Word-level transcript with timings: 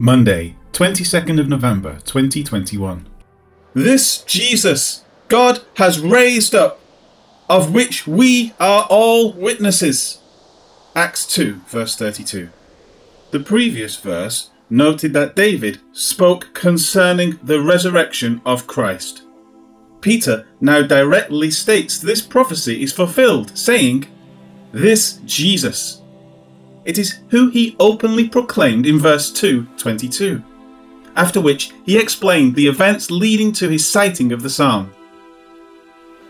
Monday, 0.00 0.54
22nd 0.74 1.40
of 1.40 1.48
November 1.48 1.98
2021. 2.04 3.04
This 3.74 4.22
Jesus 4.22 5.02
God 5.26 5.62
has 5.74 5.98
raised 5.98 6.54
up, 6.54 6.78
of 7.48 7.74
which 7.74 8.06
we 8.06 8.54
are 8.60 8.86
all 8.88 9.32
witnesses. 9.32 10.20
Acts 10.94 11.26
2, 11.26 11.62
verse 11.66 11.96
32. 11.96 12.48
The 13.32 13.40
previous 13.40 13.96
verse 13.96 14.50
noted 14.70 15.14
that 15.14 15.34
David 15.34 15.80
spoke 15.90 16.54
concerning 16.54 17.40
the 17.42 17.60
resurrection 17.60 18.40
of 18.46 18.68
Christ. 18.68 19.22
Peter 20.00 20.46
now 20.60 20.80
directly 20.80 21.50
states 21.50 21.98
this 21.98 22.22
prophecy 22.22 22.84
is 22.84 22.92
fulfilled, 22.92 23.58
saying, 23.58 24.06
This 24.70 25.14
Jesus. 25.24 25.97
It 26.88 26.96
is 26.96 27.18
who 27.28 27.50
he 27.50 27.76
openly 27.78 28.30
proclaimed 28.30 28.86
in 28.86 28.98
verse 28.98 29.30
2 29.30 29.66
22, 29.76 30.42
after 31.16 31.38
which 31.38 31.70
he 31.84 31.98
explained 31.98 32.54
the 32.54 32.66
events 32.66 33.10
leading 33.10 33.52
to 33.52 33.68
his 33.68 33.86
citing 33.86 34.32
of 34.32 34.40
the 34.40 34.48
psalm. 34.48 34.90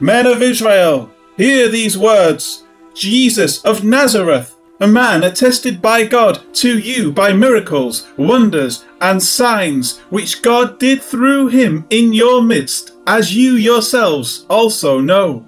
Men 0.01 0.27
of 0.27 0.43
Israel, 0.43 1.13
hear 1.37 1.69
these 1.69 1.97
words 1.97 2.65
Jesus 2.93 3.65
of 3.65 3.85
Nazareth, 3.85 4.57
a 4.81 4.89
man 4.89 5.23
attested 5.23 5.81
by 5.81 6.05
God 6.05 6.43
to 6.55 6.77
you 6.77 7.13
by 7.13 7.33
miracles, 7.33 8.09
wonders, 8.17 8.85
and 9.01 9.23
signs 9.23 9.99
which 10.11 10.43
God 10.43 10.81
did 10.81 11.01
through 11.01 11.49
him 11.49 11.87
in 11.91 12.13
your 12.13 12.43
midst, 12.43 12.95
as 13.07 13.33
you 13.33 13.53
yourselves 13.53 14.45
also 14.51 14.99
know. 14.99 15.47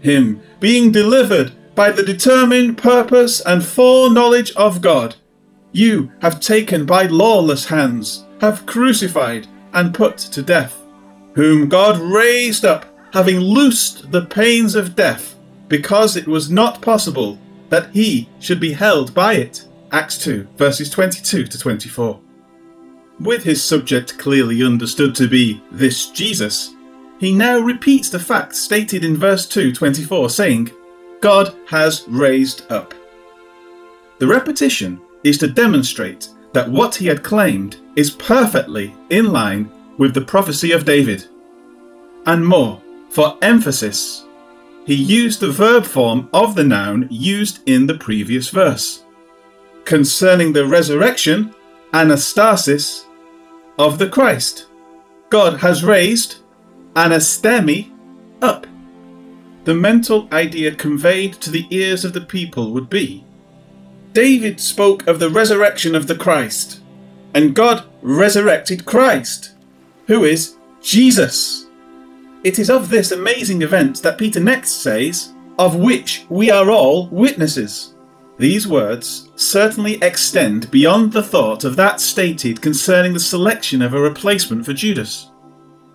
Him 0.00 0.42
being 0.60 0.92
delivered 0.92 1.54
by 1.74 1.90
the 1.90 2.02
determined 2.02 2.78
purpose 2.78 3.40
and 3.40 3.64
foreknowledge 3.64 4.52
of 4.52 4.80
God, 4.80 5.16
you 5.72 6.12
have 6.20 6.40
taken 6.40 6.84
by 6.84 7.06
lawless 7.06 7.66
hands, 7.66 8.26
have 8.40 8.66
crucified 8.66 9.46
and 9.72 9.94
put 9.94 10.18
to 10.18 10.42
death, 10.42 10.78
whom 11.34 11.68
God 11.68 11.98
raised 11.98 12.64
up, 12.64 12.86
having 13.14 13.38
loosed 13.38 14.10
the 14.12 14.26
pains 14.26 14.74
of 14.74 14.94
death, 14.94 15.34
because 15.68 16.16
it 16.16 16.26
was 16.26 16.50
not 16.50 16.82
possible 16.82 17.38
that 17.70 17.90
he 17.92 18.28
should 18.38 18.60
be 18.60 18.72
held 18.72 19.14
by 19.14 19.34
it. 19.34 19.66
Acts 19.92 20.18
2, 20.18 20.46
verses 20.56 20.90
22 20.90 21.46
to 21.46 21.58
24. 21.58 22.20
With 23.20 23.44
his 23.44 23.62
subject 23.62 24.18
clearly 24.18 24.62
understood 24.62 25.14
to 25.14 25.28
be 25.28 25.62
this 25.70 26.10
Jesus, 26.10 26.74
he 27.18 27.34
now 27.34 27.58
repeats 27.58 28.10
the 28.10 28.18
fact 28.18 28.54
stated 28.54 29.04
in 29.04 29.16
verse 29.16 29.46
2:24 29.46 30.30
saying, 30.30 30.70
God 31.22 31.54
has 31.68 32.04
raised 32.08 32.70
up. 32.70 32.92
The 34.18 34.26
repetition 34.26 35.00
is 35.22 35.38
to 35.38 35.46
demonstrate 35.46 36.28
that 36.52 36.68
what 36.68 36.96
he 36.96 37.06
had 37.06 37.22
claimed 37.22 37.76
is 37.94 38.10
perfectly 38.10 38.94
in 39.08 39.32
line 39.32 39.70
with 39.98 40.14
the 40.14 40.20
prophecy 40.20 40.72
of 40.72 40.84
David. 40.84 41.24
And 42.26 42.44
more, 42.44 42.82
for 43.08 43.38
emphasis, 43.40 44.24
he 44.84 44.94
used 44.94 45.38
the 45.38 45.52
verb 45.52 45.84
form 45.84 46.28
of 46.32 46.56
the 46.56 46.64
noun 46.64 47.06
used 47.08 47.60
in 47.66 47.86
the 47.86 47.98
previous 47.98 48.48
verse. 48.48 49.04
Concerning 49.84 50.52
the 50.52 50.66
resurrection, 50.66 51.54
anastasis, 51.92 53.04
of 53.78 53.98
the 53.98 54.08
Christ, 54.08 54.66
God 55.30 55.60
has 55.60 55.84
raised 55.84 56.38
anastemi. 56.94 57.91
The 59.64 59.74
mental 59.74 60.28
idea 60.32 60.74
conveyed 60.74 61.34
to 61.34 61.50
the 61.50 61.66
ears 61.70 62.04
of 62.04 62.12
the 62.12 62.20
people 62.20 62.72
would 62.72 62.90
be 62.90 63.24
David 64.12 64.60
spoke 64.60 65.06
of 65.06 65.18
the 65.18 65.30
resurrection 65.30 65.94
of 65.94 66.06
the 66.06 66.14
Christ, 66.14 66.80
and 67.32 67.54
God 67.54 67.84
resurrected 68.02 68.84
Christ, 68.84 69.54
who 70.06 70.24
is 70.24 70.56
Jesus. 70.82 71.66
It 72.44 72.58
is 72.58 72.68
of 72.68 72.90
this 72.90 73.10
amazing 73.10 73.62
event 73.62 74.02
that 74.02 74.18
Peter 74.18 74.40
next 74.40 74.82
says, 74.82 75.32
of 75.58 75.76
which 75.76 76.26
we 76.28 76.50
are 76.50 76.70
all 76.70 77.08
witnesses. 77.08 77.94
These 78.36 78.68
words 78.68 79.30
certainly 79.36 79.94
extend 80.02 80.70
beyond 80.70 81.12
the 81.12 81.22
thought 81.22 81.64
of 81.64 81.76
that 81.76 82.00
stated 82.00 82.60
concerning 82.60 83.14
the 83.14 83.20
selection 83.20 83.80
of 83.80 83.94
a 83.94 84.00
replacement 84.00 84.66
for 84.66 84.74
Judas. 84.74 85.31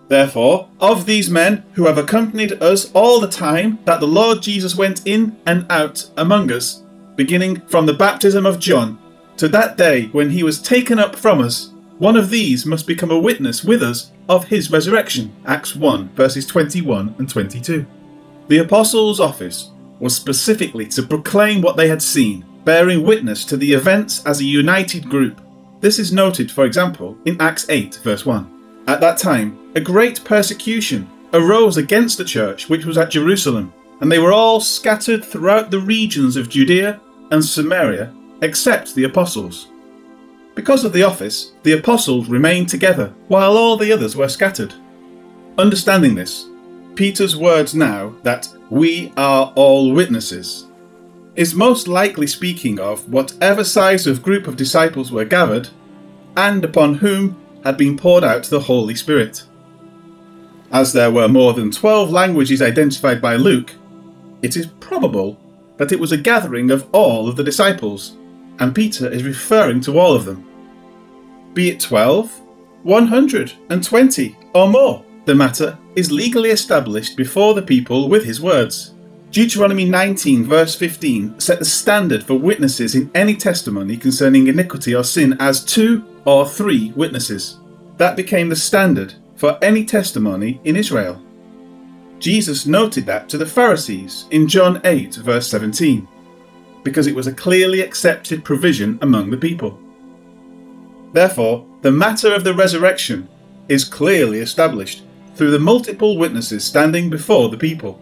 Therefore, 0.08 0.68
of 0.80 1.04
these 1.04 1.28
men 1.28 1.64
who 1.74 1.86
have 1.86 1.98
accompanied 1.98 2.62
us 2.62 2.90
all 2.92 3.20
the 3.20 3.28
time 3.28 3.78
that 3.84 4.00
the 4.00 4.06
Lord 4.06 4.42
Jesus 4.42 4.74
went 4.74 5.06
in 5.06 5.36
and 5.46 5.66
out 5.70 6.10
among 6.16 6.50
us, 6.50 6.82
beginning 7.14 7.60
from 7.66 7.84
the 7.84 7.92
baptism 7.92 8.46
of 8.46 8.58
John 8.58 8.98
to 9.36 9.48
that 9.48 9.76
day 9.76 10.06
when 10.06 10.30
he 10.30 10.42
was 10.42 10.60
taken 10.60 10.98
up 10.98 11.14
from 11.14 11.40
us, 11.40 11.72
one 11.98 12.16
of 12.16 12.30
these 12.30 12.66
must 12.66 12.86
become 12.86 13.10
a 13.10 13.18
witness 13.18 13.62
with 13.62 13.82
us 13.82 14.10
of 14.28 14.44
his 14.44 14.70
resurrection. 14.70 15.34
Acts 15.46 15.76
1, 15.76 16.08
verses 16.10 16.46
21 16.46 17.14
and 17.18 17.28
22. 17.28 17.86
The 18.48 18.58
apostles' 18.58 19.20
office 19.20 19.70
was 20.00 20.14
specifically 20.14 20.86
to 20.86 21.02
proclaim 21.02 21.60
what 21.60 21.76
they 21.76 21.88
had 21.88 22.02
seen, 22.02 22.44
bearing 22.64 23.04
witness 23.04 23.44
to 23.46 23.56
the 23.56 23.72
events 23.72 24.24
as 24.26 24.40
a 24.40 24.44
united 24.44 25.08
group. 25.08 25.40
This 25.80 25.98
is 25.98 26.12
noted, 26.12 26.50
for 26.50 26.64
example, 26.64 27.16
in 27.24 27.40
Acts 27.40 27.66
8, 27.68 27.96
verse 28.02 28.24
1. 28.24 28.57
At 28.88 29.02
that 29.02 29.18
time, 29.18 29.58
a 29.74 29.82
great 29.82 30.24
persecution 30.24 31.10
arose 31.34 31.76
against 31.76 32.16
the 32.16 32.24
church 32.24 32.70
which 32.70 32.86
was 32.86 32.96
at 32.96 33.10
Jerusalem, 33.10 33.70
and 34.00 34.10
they 34.10 34.18
were 34.18 34.32
all 34.32 34.62
scattered 34.62 35.22
throughout 35.22 35.70
the 35.70 35.78
regions 35.78 36.36
of 36.36 36.48
Judea 36.48 36.98
and 37.30 37.44
Samaria, 37.44 38.14
except 38.40 38.94
the 38.94 39.04
apostles. 39.04 39.68
Because 40.54 40.86
of 40.86 40.94
the 40.94 41.02
office, 41.02 41.52
the 41.64 41.72
apostles 41.72 42.30
remained 42.30 42.70
together, 42.70 43.12
while 43.26 43.58
all 43.58 43.76
the 43.76 43.92
others 43.92 44.16
were 44.16 44.26
scattered. 44.26 44.72
Understanding 45.58 46.14
this, 46.14 46.46
Peter's 46.94 47.36
words 47.36 47.74
now 47.74 48.14
that 48.22 48.48
we 48.70 49.12
are 49.18 49.52
all 49.54 49.92
witnesses 49.92 50.66
is 51.36 51.54
most 51.54 51.88
likely 51.88 52.26
speaking 52.26 52.80
of 52.80 53.06
whatever 53.12 53.64
size 53.64 54.06
of 54.06 54.22
group 54.22 54.46
of 54.46 54.56
disciples 54.56 55.12
were 55.12 55.26
gathered 55.26 55.68
and 56.38 56.64
upon 56.64 56.94
whom 56.94 57.36
had 57.64 57.76
been 57.76 57.96
poured 57.96 58.24
out 58.24 58.44
to 58.44 58.50
the 58.50 58.60
Holy 58.60 58.94
Spirit. 58.94 59.44
As 60.70 60.92
there 60.92 61.10
were 61.10 61.28
more 61.28 61.54
than 61.54 61.70
12 61.70 62.10
languages 62.10 62.60
identified 62.60 63.22
by 63.22 63.36
Luke, 63.36 63.72
it 64.42 64.56
is 64.56 64.66
probable 64.80 65.38
that 65.78 65.92
it 65.92 66.00
was 66.00 66.12
a 66.12 66.16
gathering 66.16 66.70
of 66.70 66.86
all 66.92 67.28
of 67.28 67.36
the 67.36 67.44
disciples, 67.44 68.16
and 68.58 68.74
Peter 68.74 69.08
is 69.08 69.24
referring 69.24 69.80
to 69.80 69.98
all 69.98 70.14
of 70.14 70.24
them. 70.24 70.44
Be 71.54 71.70
it 71.70 71.80
12, 71.80 72.40
120, 72.82 74.36
or 74.54 74.68
more, 74.68 75.04
the 75.24 75.34
matter 75.34 75.78
is 75.94 76.12
legally 76.12 76.50
established 76.50 77.16
before 77.16 77.54
the 77.54 77.62
people 77.62 78.08
with 78.08 78.24
his 78.24 78.40
words. 78.40 78.94
Deuteronomy 79.30 79.84
19, 79.84 80.44
verse 80.44 80.74
15, 80.74 81.38
set 81.38 81.58
the 81.58 81.64
standard 81.64 82.24
for 82.24 82.34
witnesses 82.34 82.94
in 82.94 83.10
any 83.14 83.36
testimony 83.36 83.96
concerning 83.96 84.46
iniquity 84.46 84.94
or 84.94 85.04
sin 85.04 85.36
as 85.38 85.64
two 85.64 86.02
or 86.28 86.46
three 86.46 86.92
witnesses. 86.94 87.56
That 87.96 88.14
became 88.14 88.50
the 88.50 88.56
standard 88.56 89.14
for 89.34 89.58
any 89.62 89.82
testimony 89.82 90.60
in 90.64 90.76
Israel. 90.76 91.22
Jesus 92.18 92.66
noted 92.66 93.06
that 93.06 93.30
to 93.30 93.38
the 93.38 93.46
Pharisees 93.46 94.26
in 94.30 94.46
John 94.46 94.78
8, 94.84 95.14
verse 95.14 95.48
17, 95.48 96.06
because 96.84 97.06
it 97.06 97.14
was 97.14 97.28
a 97.28 97.32
clearly 97.32 97.80
accepted 97.80 98.44
provision 98.44 98.98
among 99.00 99.30
the 99.30 99.38
people. 99.38 99.80
Therefore, 101.14 101.66
the 101.80 101.92
matter 101.92 102.34
of 102.34 102.44
the 102.44 102.52
resurrection 102.52 103.26
is 103.70 103.84
clearly 103.84 104.40
established 104.40 105.04
through 105.34 105.52
the 105.52 105.58
multiple 105.58 106.18
witnesses 106.18 106.62
standing 106.62 107.08
before 107.08 107.48
the 107.48 107.56
people. 107.56 107.98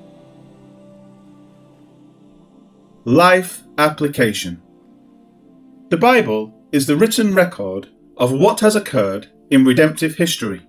Life 3.05 3.63
Application 3.79 4.61
The 5.91 5.97
Bible 5.97 6.53
is 6.73 6.89
the 6.89 6.97
written 6.97 7.33
record 7.33 7.89
of 8.17 8.33
what 8.33 8.61
has 8.61 8.77
occurred 8.77 9.29
in 9.51 9.65
redemptive 9.65 10.17
history. 10.17 10.63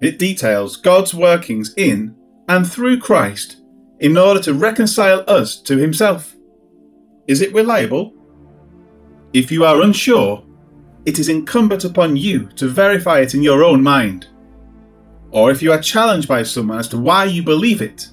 It 0.00 0.18
details 0.18 0.76
God's 0.76 1.14
workings 1.14 1.74
in 1.76 2.14
and 2.48 2.70
through 2.70 3.00
Christ 3.00 3.56
in 4.00 4.16
order 4.16 4.40
to 4.42 4.54
reconcile 4.54 5.24
us 5.26 5.56
to 5.62 5.76
Himself. 5.76 6.36
Is 7.26 7.40
it 7.40 7.52
reliable? 7.52 8.14
If 9.32 9.50
you 9.52 9.64
are 9.64 9.82
unsure, 9.82 10.44
it 11.04 11.18
is 11.18 11.28
incumbent 11.28 11.84
upon 11.84 12.16
you 12.16 12.46
to 12.56 12.68
verify 12.68 13.20
it 13.20 13.34
in 13.34 13.42
your 13.42 13.64
own 13.64 13.82
mind. 13.82 14.28
Or 15.30 15.50
if 15.50 15.62
you 15.62 15.72
are 15.72 15.80
challenged 15.80 16.28
by 16.28 16.42
someone 16.42 16.78
as 16.78 16.88
to 16.88 16.98
why 16.98 17.24
you 17.24 17.42
believe 17.42 17.82
it, 17.82 18.08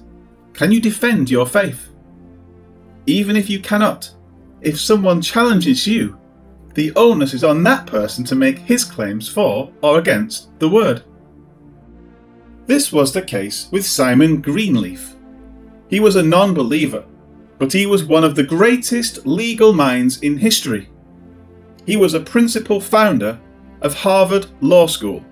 can 0.52 0.72
you 0.72 0.80
defend 0.80 1.30
your 1.30 1.46
faith? 1.46 1.88
Even 3.06 3.36
if 3.36 3.48
you 3.48 3.60
cannot, 3.60 4.10
if 4.60 4.78
someone 4.78 5.22
challenges 5.22 5.86
you, 5.86 6.18
the 6.76 6.92
onus 6.94 7.32
is 7.32 7.42
on 7.42 7.62
that 7.62 7.86
person 7.86 8.22
to 8.22 8.34
make 8.34 8.58
his 8.58 8.84
claims 8.84 9.26
for 9.26 9.72
or 9.80 9.98
against 9.98 10.56
the 10.58 10.68
word. 10.68 11.02
This 12.66 12.92
was 12.92 13.12
the 13.12 13.22
case 13.22 13.68
with 13.72 13.86
Simon 13.86 14.42
Greenleaf. 14.42 15.14
He 15.88 16.00
was 16.00 16.16
a 16.16 16.22
non 16.22 16.52
believer, 16.52 17.06
but 17.58 17.72
he 17.72 17.86
was 17.86 18.04
one 18.04 18.24
of 18.24 18.34
the 18.34 18.42
greatest 18.42 19.26
legal 19.26 19.72
minds 19.72 20.20
in 20.20 20.36
history. 20.36 20.90
He 21.86 21.96
was 21.96 22.12
a 22.12 22.20
principal 22.20 22.78
founder 22.78 23.40
of 23.80 23.94
Harvard 23.94 24.46
Law 24.60 24.86
School. 24.86 25.24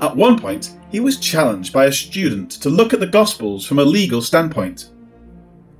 At 0.00 0.16
one 0.16 0.38
point, 0.38 0.78
he 0.90 1.00
was 1.00 1.18
challenged 1.18 1.74
by 1.74 1.86
a 1.86 1.92
student 1.92 2.52
to 2.52 2.70
look 2.70 2.94
at 2.94 3.00
the 3.00 3.06
Gospels 3.06 3.66
from 3.66 3.80
a 3.80 3.84
legal 3.84 4.22
standpoint. 4.22 4.92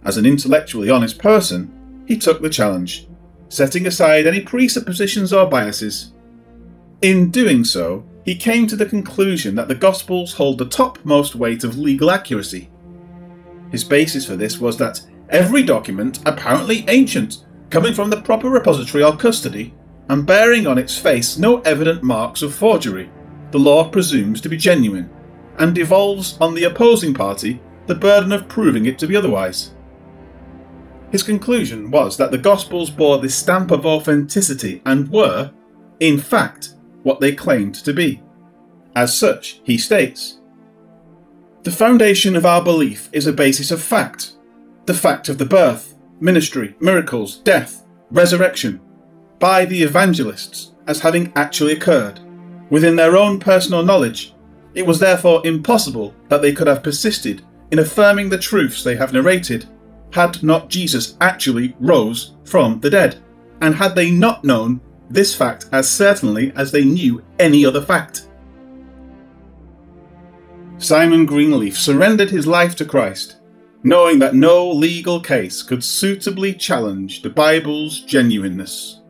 As 0.04 0.18
an 0.18 0.26
intellectually 0.26 0.90
honest 0.90 1.18
person, 1.18 2.04
he 2.06 2.18
took 2.18 2.42
the 2.42 2.50
challenge, 2.50 3.07
setting 3.48 3.86
aside 3.86 4.26
any 4.26 4.40
presuppositions 4.40 5.32
or 5.32 5.46
biases. 5.46 6.12
In 7.02 7.30
doing 7.30 7.64
so, 7.64 8.04
he 8.24 8.34
came 8.34 8.66
to 8.66 8.76
the 8.76 8.86
conclusion 8.86 9.54
that 9.54 9.68
the 9.68 9.74
Gospels 9.74 10.34
hold 10.34 10.58
the 10.58 10.66
topmost 10.66 11.34
weight 11.34 11.64
of 11.64 11.78
legal 11.78 12.10
accuracy. 12.10 12.70
His 13.70 13.84
basis 13.84 14.26
for 14.26 14.36
this 14.36 14.58
was 14.58 14.76
that 14.78 15.00
every 15.30 15.62
document, 15.62 16.20
apparently 16.26 16.84
ancient, 16.88 17.44
coming 17.70 17.94
from 17.94 18.10
the 18.10 18.20
proper 18.20 18.48
repository 18.48 19.02
or 19.02 19.16
custody, 19.16 19.74
and 20.08 20.26
bearing 20.26 20.66
on 20.66 20.78
its 20.78 20.98
face 20.98 21.38
no 21.38 21.60
evident 21.60 22.02
marks 22.02 22.42
of 22.42 22.54
forgery, 22.54 23.10
the 23.50 23.58
law 23.58 23.88
presumes 23.88 24.40
to 24.40 24.48
be 24.48 24.56
genuine, 24.56 25.08
and 25.58 25.74
devolves 25.74 26.36
on 26.40 26.54
the 26.54 26.64
opposing 26.64 27.14
party 27.14 27.60
the 27.86 27.94
burden 27.94 28.32
of 28.32 28.48
proving 28.48 28.86
it 28.86 28.98
to 28.98 29.06
be 29.06 29.16
otherwise. 29.16 29.74
His 31.10 31.22
conclusion 31.22 31.90
was 31.90 32.16
that 32.16 32.30
the 32.30 32.38
Gospels 32.38 32.90
bore 32.90 33.18
the 33.18 33.30
stamp 33.30 33.70
of 33.70 33.86
authenticity 33.86 34.82
and 34.84 35.10
were, 35.10 35.52
in 36.00 36.18
fact, 36.18 36.74
what 37.02 37.20
they 37.20 37.32
claimed 37.32 37.74
to 37.76 37.92
be. 37.92 38.22
As 38.94 39.16
such, 39.16 39.60
he 39.64 39.78
states 39.78 40.40
The 41.62 41.70
foundation 41.70 42.36
of 42.36 42.44
our 42.44 42.62
belief 42.62 43.08
is 43.12 43.26
a 43.26 43.32
basis 43.32 43.70
of 43.70 43.82
fact 43.82 44.34
the 44.86 44.94
fact 44.94 45.28
of 45.28 45.36
the 45.36 45.44
birth, 45.44 45.94
ministry, 46.18 46.74
miracles, 46.80 47.36
death, 47.40 47.86
resurrection, 48.10 48.80
by 49.38 49.66
the 49.66 49.82
evangelists 49.82 50.72
as 50.86 51.00
having 51.00 51.30
actually 51.36 51.74
occurred, 51.74 52.20
within 52.70 52.96
their 52.96 53.14
own 53.14 53.38
personal 53.38 53.82
knowledge. 53.82 54.34
It 54.74 54.86
was 54.86 54.98
therefore 54.98 55.46
impossible 55.46 56.14
that 56.28 56.40
they 56.40 56.52
could 56.52 56.66
have 56.66 56.82
persisted 56.82 57.44
in 57.70 57.78
affirming 57.78 58.30
the 58.30 58.38
truths 58.38 58.82
they 58.82 58.96
have 58.96 59.12
narrated, 59.12 59.68
had 60.12 60.42
not 60.42 60.68
Jesus 60.68 61.16
actually 61.20 61.76
rose 61.80 62.34
from 62.44 62.80
the 62.80 62.90
dead, 62.90 63.18
and 63.60 63.74
had 63.74 63.94
they 63.94 64.10
not 64.10 64.44
known 64.44 64.80
this 65.10 65.34
fact 65.34 65.66
as 65.72 65.88
certainly 65.88 66.52
as 66.56 66.72
they 66.72 66.84
knew 66.84 67.22
any 67.38 67.64
other 67.64 67.82
fact. 67.82 68.26
Simon 70.78 71.26
Greenleaf 71.26 71.76
surrendered 71.76 72.30
his 72.30 72.46
life 72.46 72.76
to 72.76 72.84
Christ, 72.84 73.36
knowing 73.82 74.18
that 74.18 74.34
no 74.34 74.70
legal 74.70 75.20
case 75.20 75.62
could 75.62 75.82
suitably 75.82 76.54
challenge 76.54 77.22
the 77.22 77.30
Bible's 77.30 78.00
genuineness. 78.00 79.00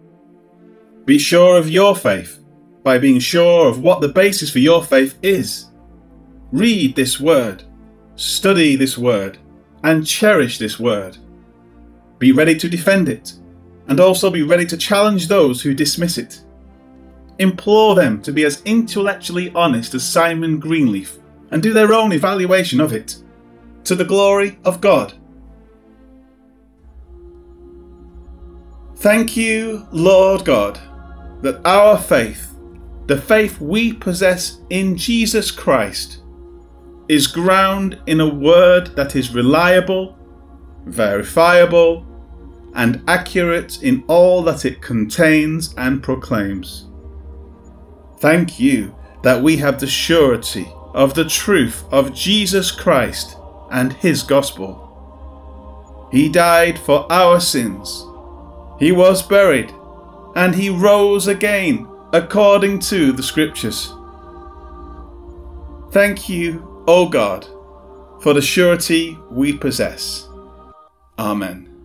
Be 1.05 1.19
sure 1.19 1.57
of 1.57 1.71
your 1.71 1.95
faith 1.95 2.39
by 2.83 2.99
being 2.99 3.19
sure 3.19 3.69
of 3.69 3.83
what 3.83 4.01
the 4.01 4.09
basis 4.09 4.51
for 4.51 4.61
your 4.61 4.83
faith 4.83 5.19
is. 5.23 5.67
Read 6.53 6.97
this 6.97 7.21
word, 7.21 7.65
study 8.17 8.77
this 8.77 8.97
word, 8.97 9.39
and 9.83 10.07
cherish 10.07 10.59
this 10.59 10.79
word. 10.79 11.17
Be 12.19 12.33
ready 12.33 12.57
to 12.57 12.69
defend 12.69 13.09
it 13.09 13.35
and 13.89 14.01
also 14.01 14.31
be 14.31 14.43
ready 14.43 14.67
to 14.67 14.77
challenge 14.77 15.29
those 15.29 15.63
who 15.63 15.75
dismiss 15.75 16.19
it. 16.19 16.43
Implore 17.39 17.95
them 17.95 18.21
to 18.23 18.33
be 18.33 18.45
as 18.45 18.63
intellectually 18.65 19.51
honest 19.55 19.95
as 19.95 20.07
Simon 20.07 20.59
Greenleaf 20.59 21.19
and 21.51 21.63
do 21.63 21.73
their 21.73 21.93
own 21.93 22.13
evaluation 22.13 22.81
of 22.81 22.93
it, 22.93 23.17
to 23.85 23.95
the 23.95 24.05
glory 24.05 24.59
of 24.65 24.81
God. 24.81 25.15
Thank 28.97 29.37
you, 29.37 29.87
Lord 29.93 30.45
God, 30.45 30.79
that 31.41 31.65
our 31.65 31.97
faith, 31.97 32.55
the 33.07 33.19
faith 33.19 33.61
we 33.61 33.93
possess 33.93 34.61
in 34.71 34.97
Jesus 34.97 35.51
Christ, 35.51 36.25
is 37.09 37.27
ground 37.27 37.99
in 38.07 38.21
a 38.21 38.35
word 38.35 38.95
that 38.97 39.17
is 39.17 39.35
reliable, 39.35 40.17
verifiable, 40.85 42.07
and 42.75 43.03
accurate 43.09 43.83
in 43.83 44.05
all 44.09 44.43
that 44.43 44.65
it 44.65 44.83
contains 44.83 45.75
and 45.77 46.03
proclaims. 46.03 46.87
Thank 48.19 48.61
you 48.61 48.95
that 49.23 49.43
we 49.43 49.57
have 49.57 49.81
the 49.81 49.87
surety 49.87 50.69
of 50.95 51.15
the 51.15 51.25
truth 51.25 51.85
of 51.91 52.15
Jesus 52.15 52.71
Christ 52.71 53.37
and 53.71 53.93
His 53.95 54.23
gospel. 54.23 54.85
He 56.13 56.29
died 56.29 56.79
for 56.79 57.11
our 57.13 57.41
sins. 57.41 58.05
He 58.79 58.93
was 58.93 59.23
buried, 59.23 59.73
and 60.37 60.55
He 60.55 60.71
rose 60.71 61.27
again 61.27 61.87
according 62.13 62.79
to 62.81 63.13
the 63.13 63.23
Scriptures. 63.23 63.93
Thank 65.93 66.29
you, 66.29 66.78
O 66.91 67.07
God, 67.07 67.45
for 68.23 68.33
the 68.33 68.41
surety 68.41 69.19
we 69.31 69.53
possess. 69.53 70.27
Amen. 71.19 71.78